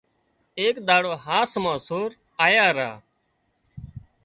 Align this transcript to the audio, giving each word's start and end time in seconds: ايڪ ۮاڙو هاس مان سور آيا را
ايڪ 0.59 0.75
ۮاڙو 0.87 1.13
هاس 1.25 1.51
مان 1.63 1.77
سور 1.87 2.09
آيا 2.45 2.65
را 2.77 2.91